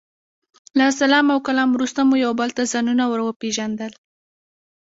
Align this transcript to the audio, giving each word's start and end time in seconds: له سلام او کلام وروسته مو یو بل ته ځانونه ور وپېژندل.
له 0.79 0.85
سلام 0.99 1.25
او 1.33 1.39
کلام 1.47 1.69
وروسته 1.73 1.99
مو 2.07 2.15
یو 2.25 2.31
بل 2.39 2.49
ته 2.57 2.63
ځانونه 2.73 3.03
ور 3.07 3.21
وپېژندل. 3.23 3.93